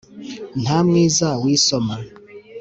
[0.61, 1.95] Nta mwiza wisoma